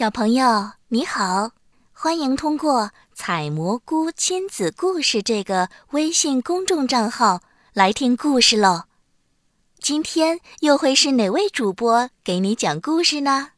[0.00, 1.50] 小朋友你好，
[1.92, 7.42] 欢迎通过“采蘑菇亲子故事”这个微信公众账号
[7.74, 8.84] 来听故事喽。
[9.78, 13.48] 今天又会是哪位主播给你讲故事呢？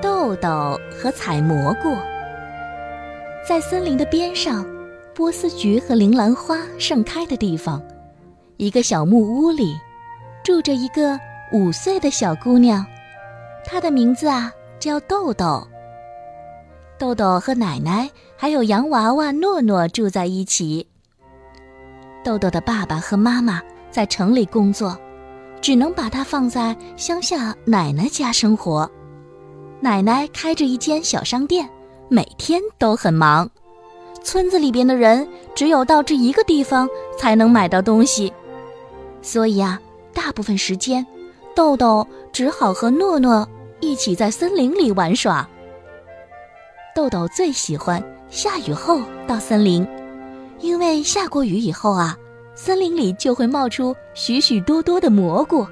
[0.00, 1.96] 豆豆和采蘑菇，
[3.44, 4.64] 在森林的边上，
[5.12, 7.82] 波斯菊和铃兰花盛开的地方，
[8.58, 9.76] 一个小木屋里，
[10.44, 11.18] 住着一个
[11.52, 12.84] 五岁的小姑娘，
[13.62, 15.66] 她的名字啊叫豆豆。
[16.98, 20.86] 豆豆和奶奶还有洋娃娃诺诺住在一起。
[22.24, 23.60] 豆豆的爸爸和妈妈
[23.90, 24.96] 在城里工作，
[25.60, 28.90] 只能把她放在乡下奶奶家生活。
[29.78, 31.68] 奶奶开着一间小商店，
[32.08, 33.50] 每天都很忙。
[34.24, 36.88] 村子里边的人只有到这一个地方
[37.18, 38.32] 才能买到东西，
[39.20, 39.78] 所以啊，
[40.14, 41.04] 大部分时间，
[41.54, 43.48] 豆豆只好和诺诺
[43.80, 45.48] 一起在森林里玩耍。
[46.94, 49.86] 豆豆最喜欢下雨后到森林，
[50.60, 52.16] 因为下过雨以后啊，
[52.54, 55.66] 森林里就会冒出许许多多的蘑菇，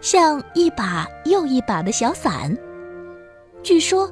[0.00, 2.56] 像一把又一把的小伞。
[3.62, 4.10] 据说，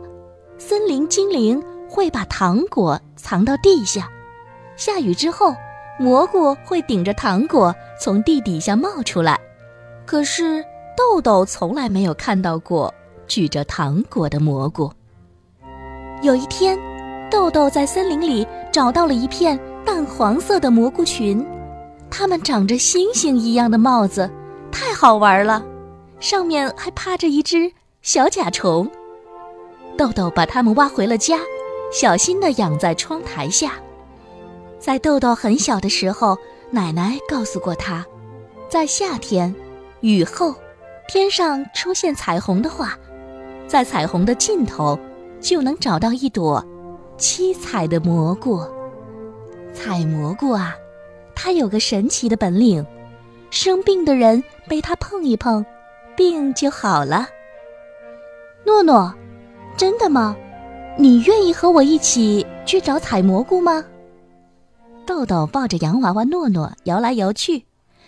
[0.59, 4.11] 森林精灵会把糖果藏到地下，
[4.77, 5.55] 下雨之后，
[5.98, 9.39] 蘑菇会顶着糖果从地底下冒出来。
[10.07, 10.62] 可是
[10.97, 12.92] 豆豆从来没有看到过
[13.27, 14.91] 举着糖果的蘑菇。
[16.23, 16.78] 有一天，
[17.31, 21.45] 豆豆在森林里找到了一片淡黄色的蘑菇群，
[22.11, 24.31] 它们长着星星一样的帽子，
[24.70, 25.64] 太好玩了，
[26.20, 28.89] 上面还趴着一只小甲虫。
[29.97, 31.39] 豆豆把它们挖回了家，
[31.92, 33.73] 小心地养在窗台下。
[34.79, 36.36] 在豆豆很小的时候，
[36.70, 38.05] 奶奶告诉过他，
[38.69, 39.55] 在夏天，
[40.01, 40.55] 雨后，
[41.07, 42.99] 天上出现彩虹的话，
[43.67, 44.99] 在彩虹的尽头，
[45.41, 46.65] 就能找到一朵
[47.17, 48.61] 七彩的蘑菇。
[49.73, 50.75] 采蘑菇啊，
[51.35, 52.85] 它有个神奇的本领，
[53.51, 55.64] 生病的人被它碰一碰，
[56.17, 57.29] 病就好了。
[58.64, 59.14] 诺诺。
[59.77, 60.37] 真的吗？
[60.97, 63.85] 你愿意和我一起去找采蘑菇吗？
[65.05, 67.64] 豆豆抱着洋娃娃诺诺摇来摇去，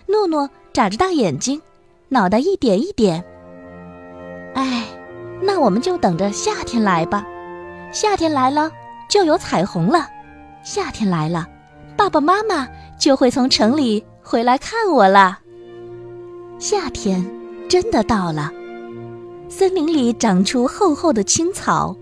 [0.06, 1.61] 诺诺眨着大眼睛，
[2.09, 3.25] 脑袋一点一点。
[4.55, 4.84] 哎，
[5.43, 7.27] 那我们就等着夏天来吧。
[7.93, 8.71] 夏天来了
[9.09, 10.09] 就有彩虹了，
[10.62, 11.47] 夏天来了，
[11.97, 12.69] 爸爸妈妈
[12.99, 15.39] 就会从城里回来看我了。
[16.59, 17.25] 夏天
[17.69, 18.53] 真的到了。
[19.49, 21.97] 森林里长出厚厚的青草，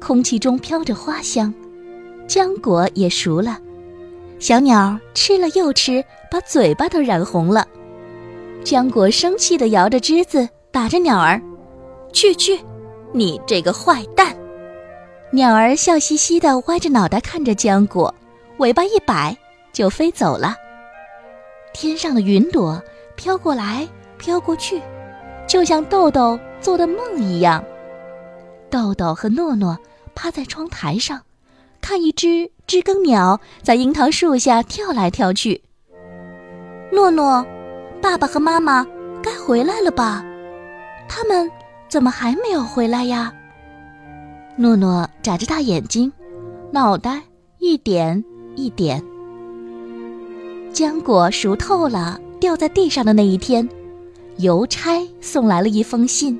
[0.00, 1.52] 空气中飘着花香，
[2.28, 3.58] 浆果也熟了，
[4.38, 7.66] 小鸟吃了又吃，把嘴巴都染红了。
[8.64, 11.40] 浆果生气地摇着枝子，打着鸟儿
[12.12, 12.58] ：“去去，
[13.12, 14.34] 你这个坏蛋！”
[15.32, 18.14] 鸟儿笑嘻嘻地歪着脑袋看着浆果，
[18.58, 19.36] 尾巴一摆
[19.72, 20.54] 就飞走了。
[21.72, 22.82] 天上的云朵
[23.16, 24.80] 飘过来飘过去，
[25.46, 26.38] 就像豆豆。
[26.60, 27.64] 做的梦一样，
[28.70, 29.76] 豆豆和诺诺
[30.14, 31.20] 趴在窗台上，
[31.80, 35.60] 看一只知更鸟在樱桃树下跳来跳去。
[36.92, 37.44] 诺诺，
[38.02, 38.84] 爸爸和妈妈
[39.22, 40.24] 该回来了吧？
[41.08, 41.48] 他们
[41.88, 43.32] 怎么还没有回来呀？
[44.56, 46.12] 诺诺眨着大眼睛，
[46.72, 47.22] 脑袋
[47.58, 48.22] 一点
[48.56, 49.00] 一点。
[50.74, 53.66] 浆果熟透了，掉在地上的那一天，
[54.38, 56.38] 邮差送来了一封信。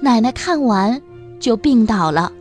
[0.00, 1.00] 奶奶看完
[1.40, 2.32] 就病倒了。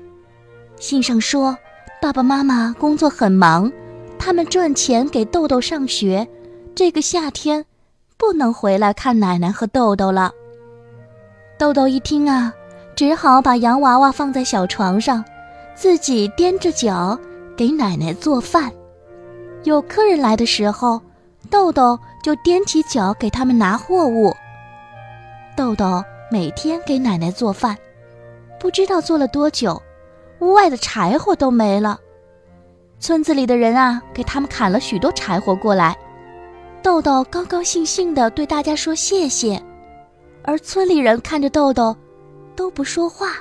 [0.77, 1.57] 信上说，
[1.99, 3.71] 爸爸妈妈工作很忙，
[4.19, 6.27] 他们赚钱给豆豆上学，
[6.75, 7.65] 这个夏天
[8.21, 10.31] 不能回来看奶奶和豆豆了。
[11.57, 12.53] 豆豆一听啊，
[12.95, 15.25] 只好把洋娃娃放在小床上，
[15.73, 17.17] 自己踮着脚
[17.57, 18.71] 给奶奶做饭。
[19.63, 21.01] 有客人来的时候，
[21.49, 24.31] 豆豆就踮起脚给他们拿货物。
[25.57, 26.03] 豆豆。
[26.33, 27.75] 每天给奶奶做饭，
[28.57, 29.83] 不知道做了多久，
[30.39, 31.99] 屋外的柴火都没了。
[33.01, 35.93] 村子里的人啊，给他们砍了许多柴火过来。
[36.83, 39.61] 豆豆高高兴兴地对大家说谢谢，
[40.43, 41.95] 而村里人看着豆豆，
[42.55, 43.33] 都不说话。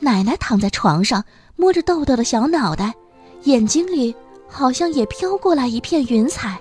[0.00, 1.22] 奶奶躺在床上，
[1.56, 2.94] 摸着豆豆的小脑袋，
[3.42, 4.14] 眼睛里
[4.48, 6.58] 好像也飘过来一片云彩。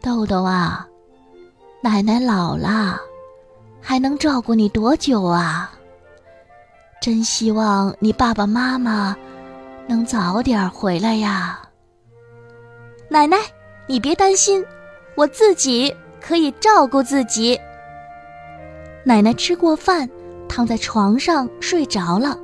[0.00, 0.86] 豆豆啊，
[1.80, 3.00] 奶奶老了。
[3.84, 5.72] 还能照顾你多久啊？
[7.00, 9.16] 真希望你爸爸妈妈
[9.88, 11.60] 能早点回来呀。
[13.08, 13.36] 奶奶，
[13.86, 14.64] 你别担心，
[15.14, 17.58] 我自己可以照顾自己。
[19.04, 20.08] 奶奶吃过饭，
[20.48, 22.38] 躺在床上睡着了。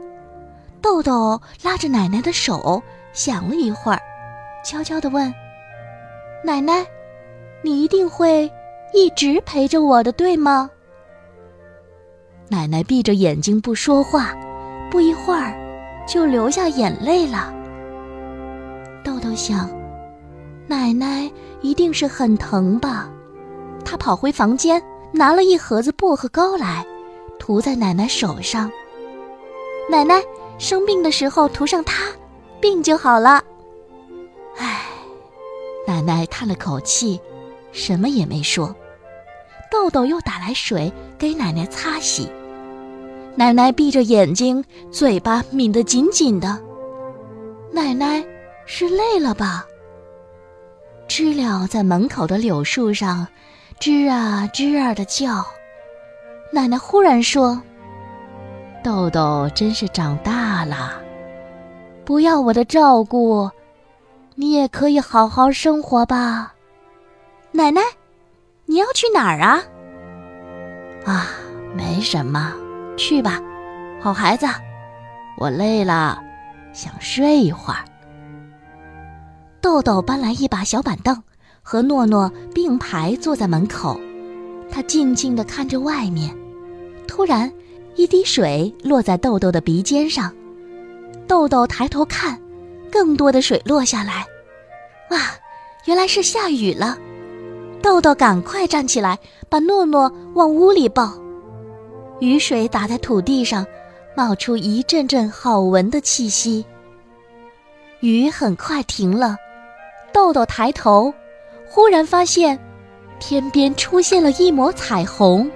[0.81, 2.83] 豆豆拉着奶奶的手，
[3.13, 4.01] 想了一会儿，
[4.65, 5.33] 悄悄地问
[6.45, 6.87] ：“奶奶，
[7.63, 8.51] 你一定会
[8.93, 10.71] 一直陪着我的，对吗？”
[12.51, 14.35] 奶奶闭着眼睛不说话，
[14.91, 15.55] 不一会儿
[16.07, 17.53] 就流下眼泪了。
[19.05, 19.69] 豆豆想，
[20.69, 21.29] 奶奶
[21.63, 23.11] 一定是很疼吧。
[23.85, 24.81] 他跑回房间，
[25.13, 26.87] 拿了一盒子薄荷膏来，
[27.39, 28.71] 涂在奶奶手上。
[29.91, 30.23] 奶奶
[30.59, 32.05] 生病的时候涂上它，
[32.61, 33.43] 病就好了。
[34.59, 34.83] 唉，
[35.87, 37.19] 奶奶叹了口气，
[37.73, 38.77] 什么也没说。
[39.71, 42.31] 豆豆又打来水给奶奶擦洗。
[43.37, 46.59] 奶奶闭着眼睛，嘴巴抿得紧紧的。
[47.73, 48.23] 奶奶
[48.67, 49.65] 是累了吧？
[51.09, 53.27] 知了在门口的柳树上。
[53.81, 55.45] 吱啊吱啊的叫，
[56.53, 57.63] 奶奶忽然说
[58.83, 61.01] ：“豆豆真是长大了，
[62.05, 63.49] 不要我的照顾，
[64.35, 66.55] 你也可以好好生活吧。”
[67.53, 67.81] 奶奶，
[68.67, 69.63] 你要去哪儿啊？
[71.07, 71.29] 啊，
[71.73, 72.53] 没什么，
[72.97, 73.41] 去吧，
[74.01, 74.45] 好孩子，
[75.39, 76.21] 我累了，
[76.73, 77.85] 想睡一会儿。
[79.81, 81.23] 豆豆搬来一把小板凳。
[81.63, 84.01] 和诺诺并排坐在门口，
[84.71, 86.35] 他静静地看着外面。
[87.07, 87.53] 突然，
[87.95, 90.35] 一滴水落在豆豆的鼻尖上，
[91.27, 92.41] 豆豆抬头看，
[92.91, 94.25] 更多的水落下来。
[95.11, 95.19] 哇，
[95.85, 96.97] 原来是下雨了！
[97.83, 99.19] 豆豆赶快站起来，
[99.51, 101.13] 把诺诺往屋里抱。
[102.21, 103.67] 雨水打在土地上，
[104.17, 106.65] 冒出一阵阵好闻的气息。
[108.01, 109.37] 雨很快停了，
[110.13, 111.13] 豆豆抬头。
[111.71, 112.59] 忽然发现，
[113.21, 115.51] 天边出现了一抹彩虹，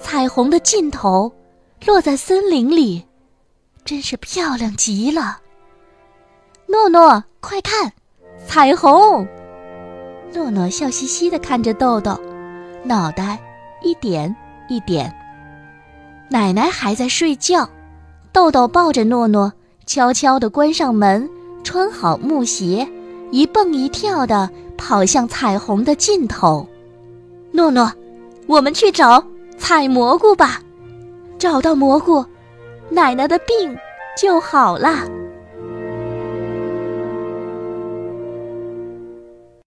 [0.00, 1.32] 彩虹的尽头
[1.86, 3.06] 落在森林里，
[3.84, 5.38] 真是漂亮极了。
[6.66, 7.92] 诺诺，快看，
[8.46, 9.26] 彩虹！
[10.32, 12.18] 诺诺笑嘻嘻的看着豆豆，
[12.82, 13.38] 脑袋
[13.82, 14.34] 一点
[14.68, 15.14] 一点。
[16.28, 17.68] 奶奶还在睡觉，
[18.32, 19.52] 豆豆抱着诺诺，
[19.86, 21.30] 悄悄地关上门，
[21.62, 22.88] 穿好木鞋，
[23.30, 24.50] 一蹦一跳的。
[24.76, 26.66] 跑向彩虹的尽头，
[27.52, 27.90] 诺诺，
[28.48, 29.24] 我们去找
[29.56, 30.60] 采蘑菇吧。
[31.38, 32.26] 找到蘑菇，
[32.90, 33.74] 奶奶的病
[34.20, 35.08] 就好了。